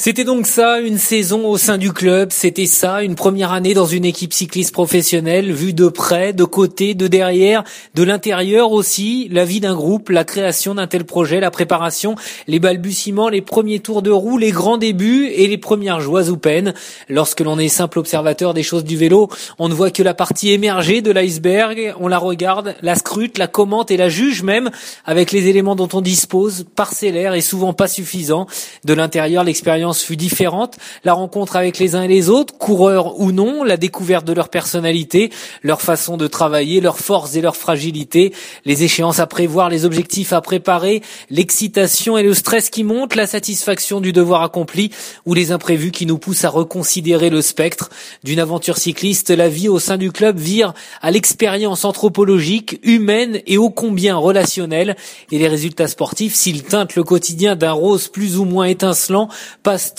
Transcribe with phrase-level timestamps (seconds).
[0.00, 3.84] C'était donc ça, une saison au sein du club, c'était ça, une première année dans
[3.84, 7.64] une équipe cycliste professionnelle, vue de près, de côté, de derrière,
[7.96, 12.14] de l'intérieur aussi, la vie d'un groupe, la création d'un tel projet, la préparation,
[12.46, 16.36] les balbutiements, les premiers tours de roue, les grands débuts et les premières joies ou
[16.36, 16.74] peines.
[17.08, 19.28] Lorsque l'on est simple observateur des choses du vélo,
[19.58, 23.48] on ne voit que la partie émergée de l'iceberg, on la regarde, la scrute, la
[23.48, 24.70] commente et la juge même
[25.04, 28.46] avec les éléments dont on dispose, parcellaires et souvent pas suffisants.
[28.84, 30.76] De l'intérieur, l'expérience fut différente.
[31.04, 34.48] La rencontre avec les uns et les autres, coureurs ou non, la découverte de leur
[34.48, 35.30] personnalité,
[35.62, 38.32] leur façon de travailler, leurs forces et leurs fragilités,
[38.64, 43.26] les échéances à prévoir, les objectifs à préparer, l'excitation et le stress qui montent, la
[43.26, 44.90] satisfaction du devoir accompli
[45.26, 47.90] ou les imprévus qui nous poussent à reconsidérer le spectre
[48.24, 49.30] d'une aventure cycliste.
[49.30, 54.96] La vie au sein du club vire à l'expérience anthropologique, humaine et ô combien relationnelle
[55.30, 59.28] et les résultats sportifs, s'ils teintent le quotidien d'un rose plus ou moins étincelant,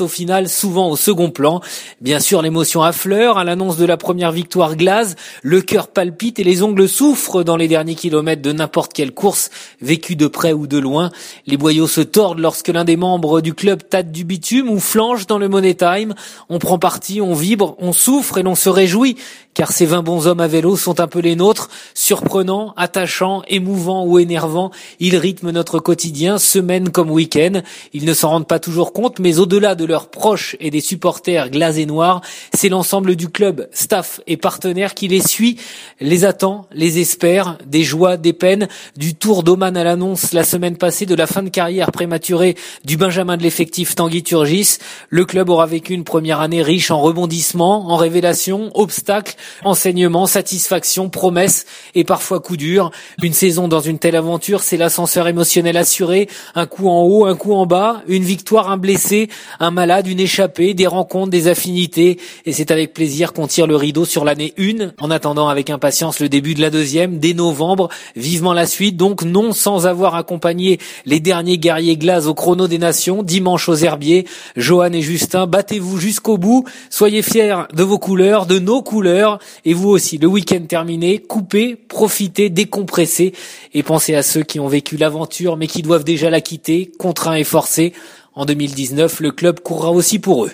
[0.00, 1.60] au final souvent au second plan.
[2.00, 6.44] Bien sûr, l'émotion affleure à l'annonce de la première victoire glace, le cœur palpite et
[6.44, 10.66] les ongles souffrent dans les derniers kilomètres de n'importe quelle course, vécue de près ou
[10.66, 11.10] de loin.
[11.46, 15.26] Les boyaux se tordent lorsque l'un des membres du club tâte du bitume ou flanche
[15.26, 16.14] dans le Money Time.
[16.48, 19.16] On prend parti, on vibre, on souffre et l'on se réjouit
[19.58, 24.04] car ces 20 bons hommes à vélo sont un peu les nôtres, surprenants, attachants, émouvants
[24.04, 24.70] ou énervants.
[25.00, 27.62] Ils rythment notre quotidien, semaine comme week-end.
[27.92, 31.50] Ils ne s'en rendent pas toujours compte, mais au-delà de leurs proches et des supporters
[31.50, 32.20] glasés noirs,
[32.54, 35.58] c'est l'ensemble du club, staff et partenaires qui les suit,
[36.00, 40.76] les attend, les espère, des joies, des peines, du tour d'Oman à l'annonce la semaine
[40.76, 44.78] passée de la fin de carrière prématurée du Benjamin de l'effectif Tanguy Turgis.
[45.08, 51.08] Le club aura vécu une première année riche en rebondissements, en révélations, obstacles, enseignement, satisfaction,
[51.08, 52.90] promesses et parfois coup dur.
[53.22, 57.36] Une saison dans une telle aventure, c'est l'ascenseur émotionnel assuré, un coup en haut, un
[57.36, 59.28] coup en bas, une victoire, un blessé,
[59.60, 62.18] un malade, une échappée, des rencontres, des affinités.
[62.46, 66.20] Et c'est avec plaisir qu'on tire le rideau sur l'année 1, en attendant avec impatience
[66.20, 70.78] le début de la deuxième, dès novembre, vivement la suite, donc non sans avoir accompagné
[71.06, 74.26] les derniers guerriers glaces au chrono des nations, dimanche aux herbiers.
[74.56, 79.74] Johan et Justin, battez-vous jusqu'au bout, soyez fiers de vos couleurs, de nos couleurs, et
[79.74, 83.32] vous aussi, le week-end terminé, coupez, profitez, décompressez
[83.74, 87.34] et pensez à ceux qui ont vécu l'aventure mais qui doivent déjà la quitter, contraints
[87.34, 87.92] et forcés.
[88.34, 90.52] En 2019, le club courra aussi pour eux.